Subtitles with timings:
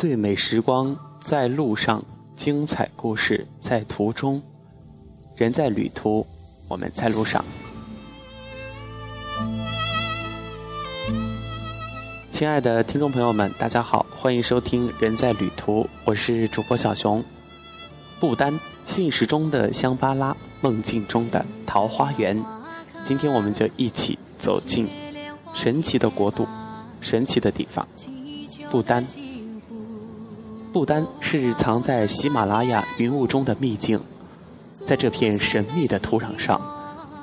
[0.00, 2.00] 最美时光在路上，
[2.36, 4.40] 精彩故事在途中。
[5.34, 6.24] 人在旅途，
[6.68, 7.44] 我们在路上。
[12.30, 17.20] 亲爱的听众朋友们，大家好，欢迎收听《人在旅途》，我是主播小熊。
[18.20, 22.40] 不丹，现实中的香巴拉，梦境中的桃花源。
[23.02, 24.88] 今天我们就一起走进
[25.52, 26.46] 神奇的国度，
[27.00, 27.84] 神奇的地方——
[28.70, 29.04] 不丹。
[30.78, 34.00] 不丹是藏在喜马拉雅云雾中的秘境，
[34.84, 36.60] 在这片神秘的土壤上，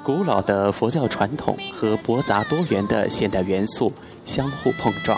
[0.03, 3.93] 古老的佛教传统和博杂多元的现代元素
[4.25, 5.17] 相互碰撞。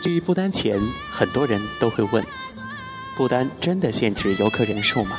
[0.00, 0.80] 去不丹前，
[1.12, 2.24] 很多人都会问：
[3.18, 5.18] 不丹真的限制游客人数吗？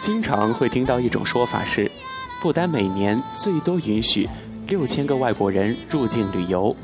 [0.00, 1.90] 经常会听到一种说法是，
[2.40, 4.28] 不丹每年最多允许
[4.68, 6.76] 六千个外国人入境旅游。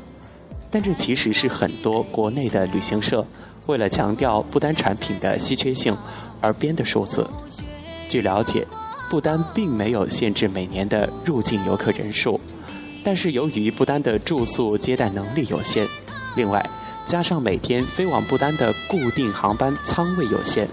[0.71, 3.25] 但这其实是很多国内的旅行社
[3.65, 5.97] 为了强调不丹产品的稀缺性
[6.41, 7.27] 而编的数字。
[8.07, 8.65] 据了解，
[9.09, 12.39] 不丹并没有限制每年的入境游客人数，
[13.03, 15.87] 但是由于不丹的住宿接待能力有限，
[16.35, 16.63] 另外
[17.05, 20.67] 加上每天飞往不丹的固定航班舱位有限，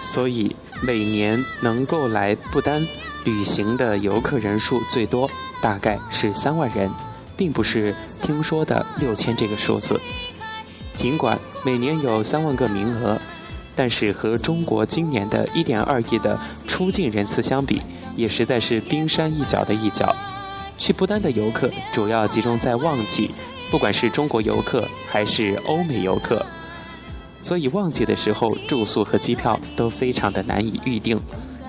[0.00, 2.86] 所以每年能够来不丹
[3.24, 5.30] 旅行的游客人数最多。
[5.60, 6.90] 大概是三万人，
[7.36, 10.00] 并不是听说的六千这个数字。
[10.92, 13.16] 尽管每年有三万个名额，
[13.76, 17.80] 但是和中国今年的一点二亿的出境人次相比，
[18.16, 20.14] 也实在是冰山一角的一角。
[20.76, 23.30] 去不丹的游客主要集中在旺季，
[23.70, 26.44] 不管是中国游客还是欧美游客，
[27.42, 31.20] 所以旺季的时候住宿和机票都非常的难以预定，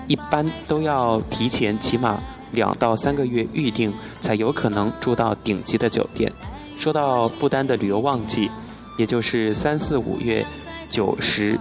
[0.08, 2.20] 一般都要提前起码。
[2.52, 6.32] 两到三个月预定才有可能住到顶级的酒店。
[6.78, 8.50] 说到不丹的旅游旺季，
[8.98, 10.46] 也就是三四五月、
[10.90, 11.60] 九十、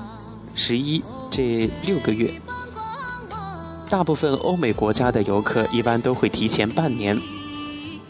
[0.55, 2.33] 十一这六个月，
[3.89, 7.21] 大部分欧美国家的游客一般都会提前半年、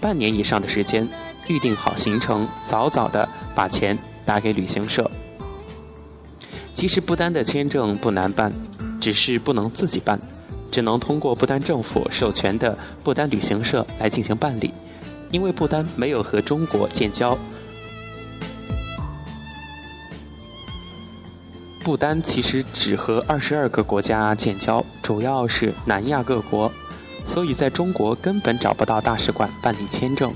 [0.00, 1.08] 半年以上的时间
[1.46, 5.10] 预定好行程，早早的把钱打给旅行社。
[6.74, 8.52] 其实不丹的签证不难办，
[9.00, 10.20] 只是不能自己办。
[10.70, 14.72] 只能通过不丹政府授权的不丹旅行社来进行办理，
[15.30, 17.36] 因为不丹没有和中国建交。
[21.82, 26.70] 不丹其实只和二十二个国家建交，主要是南亚各国，
[27.24, 30.30] 所以在中国根本找不到大使馆办理签证。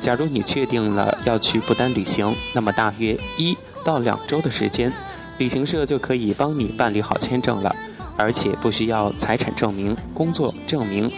[0.00, 3.54] 假如你确定了要去不丹旅行，那么大约一
[3.84, 4.90] 到两周的时间，
[5.36, 7.76] 旅行社就可以帮你办理好签证了。
[8.20, 11.10] 而且不需要财产证明、工作证明、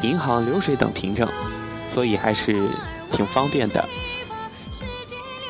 [0.00, 1.28] 银行流水等凭证，
[1.90, 2.66] 所以还是
[3.10, 3.84] 挺方便的。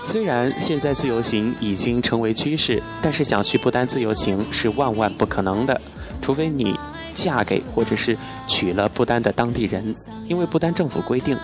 [0.03, 5.81] 虽然现在自由行已经成为趋势，但是想去不丹自由行是万万不可能的，
[6.21, 6.79] 除非你
[7.15, 9.95] 嫁给或者是娶了不丹的当地人。
[10.29, 11.39] 因为不丹政府规定，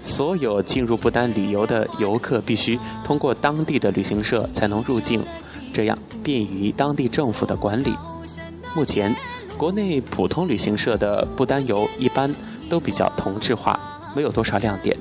[0.00, 5.22] 所有进入不丹旅游的游客必须通过当地的旅行社才能入境，
[5.72, 7.94] 这样便于当地政府的管理。
[8.76, 9.16] 目前，
[9.56, 12.30] 国内普通旅行社的不丹游一般
[12.68, 13.80] 都比较同质化，
[14.14, 14.94] 没有多少亮点。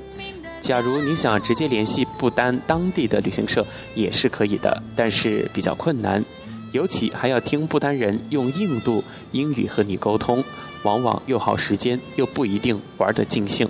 [0.62, 6.24] 假如你想直接联系不丹当地的旅行社，也是可以的，但是比较困难，
[6.72, 9.04] 尤其还要听不丹人用印度
[9.34, 10.42] 英语和你沟通，
[10.84, 13.68] 往往又耗时间，又不一定玩得尽兴。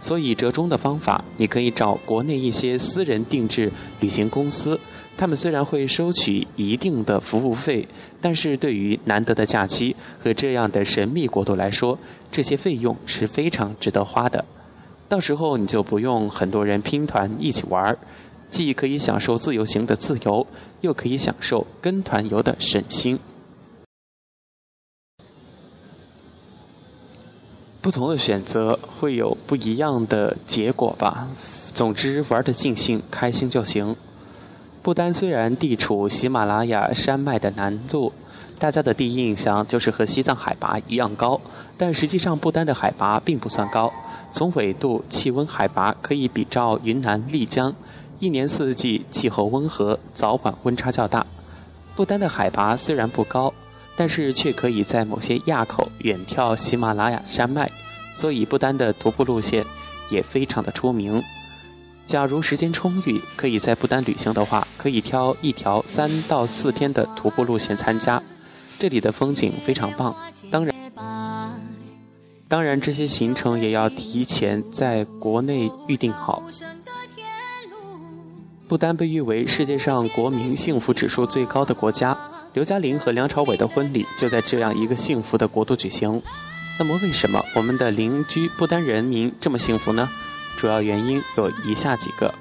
[0.00, 3.70] 所以折中的方法，你可以找国内一些私人定制
[4.00, 4.80] 旅行公司。
[5.16, 7.86] 他们虽然会收取一定的服务费，
[8.20, 11.98] 但是对于难得的假期和这样的神秘国度来说，
[12.32, 14.44] 这些费用是非常值得花的。
[15.08, 17.96] 到时候你就不用很多人拼团一起玩儿，
[18.50, 20.46] 既可以享受自由行的自由，
[20.80, 23.18] 又可以享受跟团游的省心。
[27.80, 31.28] 不同的选择会有不一样的结果吧。
[31.72, 33.94] 总之，玩的尽兴、开心就行。
[34.84, 38.12] 不丹虽然地处喜马拉雅山脉的南麓，
[38.58, 41.40] 大家的第一印象就是和西藏海拔一样高，
[41.78, 43.90] 但实际上不丹的海拔并不算高。
[44.30, 47.74] 从纬度、气温、海拔可以比照云南丽江，
[48.18, 51.26] 一年四季气候温和，早晚温差较大。
[51.96, 53.54] 不丹的海拔虽然不高，
[53.96, 57.70] 但是却可以在某些垭口远眺喜马拉雅山脉，
[58.14, 59.64] 所以不丹的徒步路线
[60.10, 61.22] 也非常的出名。
[62.06, 68.22] 假如时间充裕，可以在不丹旅行的话，可以挑一条三到四天的徒步路线参加。
[68.78, 70.14] 这里的风景非常棒，
[70.50, 70.74] 当然，
[72.46, 76.42] 当然这些行程也要提前在国内预定好。
[78.68, 82.16] 不丹被誉为世界上国民幸福指数最高的国家。
[82.52, 86.22] 刘嘉玲和梁朝伟的婚礼就在这样一个幸福的国度举行。
[86.78, 90.08] 那么，为什么我们的邻居不丹人民这么幸福呢？
[90.56, 92.32] 主要原因有以下几个：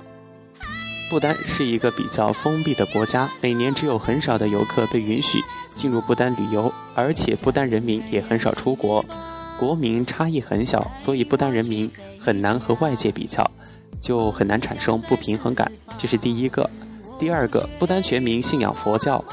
[1.09, 5.39] 不丹是一个比较封闭的国家，每年只有很少的游客被允许
[5.75, 9.03] 进入不丹旅游，而且不丹人民也很少出国，
[9.59, 13.49] 国民差异很小，所以不丹人民很难和外界比较，
[13.99, 15.71] 就很难产生不平衡感。
[15.97, 16.69] 这是第一个。
[17.19, 19.23] 第二个，不丹全民信仰佛教。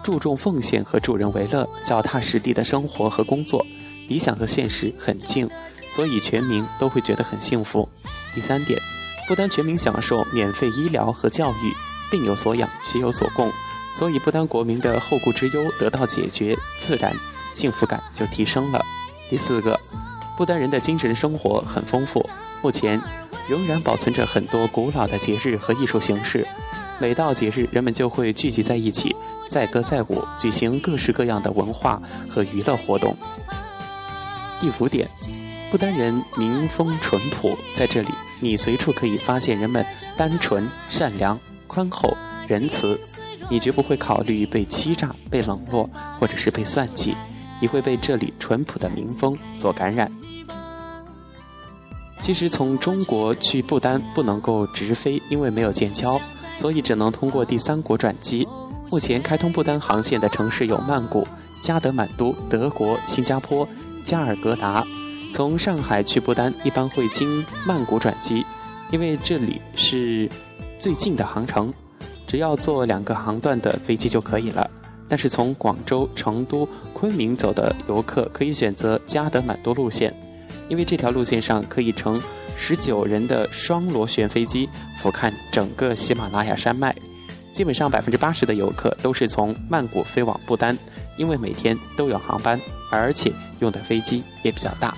[0.00, 3.66] 注重奉献和助人为乐，脚踏实地的生活和工作，
[4.08, 5.46] 理想和现实很近，
[5.90, 7.86] 所以全民都会觉得很幸福。
[8.38, 8.80] 第三点，
[9.26, 11.74] 不丹全民享受免费医疗和教育，
[12.08, 13.50] 病有所养，学有所供，
[13.92, 17.12] 所以不丹国民的后顾之忧得到解决，自然
[17.52, 18.80] 幸福感就提升了。
[19.28, 19.76] 第四个，
[20.36, 22.24] 不丹人的精神生活很丰富，
[22.62, 23.02] 目前
[23.48, 26.46] 仍然保存着很多古老的节日和艺术形式。
[27.00, 29.16] 每到节日，人们就会聚集在一起，
[29.48, 33.16] 载歌载舞，举行各式各样的文化和娱乐活动。
[34.60, 35.08] 第五点，
[35.70, 38.08] 不丹人民风淳朴，在这里
[38.40, 39.84] 你随处可以发现人们
[40.16, 42.16] 单纯、善良、宽厚、
[42.46, 42.98] 仁慈，
[43.50, 45.88] 你绝不会考虑被欺诈、被冷落，
[46.18, 47.14] 或者是被算计，
[47.60, 50.10] 你会被这里淳朴的民风所感染。
[52.20, 56.20] 其实从中国去不丹不能够直飞，因为没有建交。
[56.56, 58.44] 所以只能通过第三国转机。
[58.90, 61.24] 目前开通不丹航线的城市有曼谷、
[61.60, 63.68] 加德满都、德国、新加坡、
[64.02, 64.84] 加尔各答。
[65.30, 68.44] 从上海去不丹一般会经曼谷转机，
[68.90, 70.28] 因为这里是
[70.78, 71.72] 最近的航程，
[72.26, 74.68] 只要坐两个航段的飞机就可以了。
[75.08, 80.12] 但是从广州、成都、昆明走的游客可以选择加德满都路线，
[80.68, 82.20] 因为这条路线上可以乘。
[82.60, 86.92] 十九人的双螺旋飞机俯瞰整个喜马拉雅山脉，
[87.52, 90.76] 基本上百分之八十的游客都是从曼谷飞往不丹，
[91.16, 92.60] 因为每天都有航班，
[92.90, 94.92] 而且用的飞机也比较大。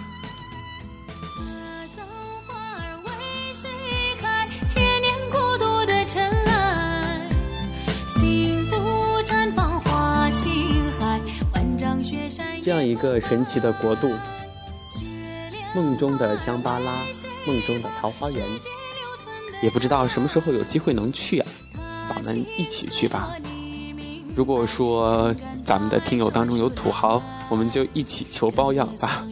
[12.63, 14.13] 这样一个神奇的国度。
[15.75, 17.03] 梦中的香巴拉，
[17.47, 18.45] 梦中的桃花源，
[19.63, 21.47] 也不知道什么时候有机会能去啊！
[22.09, 23.37] 咱们一起去吧。
[24.35, 25.33] 如果说
[25.65, 29.25] 咱们的听友当中有土豪，我们就一起求包养吧。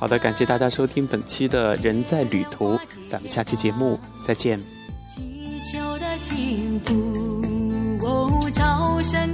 [0.00, 2.76] 好的，感谢大家收听本期的人在旅途，
[3.08, 4.60] 咱们下期节目再见。
[5.08, 9.20] 祈求的幸福，哦，朝圣